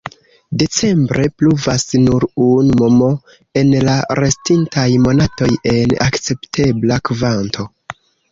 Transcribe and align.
Decembre 0.59 1.25
pluvas 1.41 1.83
nur 2.05 2.23
unu 2.45 2.87
mm, 2.93 3.11
en 3.61 3.69
la 3.89 3.97
restintaj 4.21 4.87
monatoj 5.05 5.51
en 5.75 5.95
akceptebla 6.09 6.99
kvanto. 7.11 7.69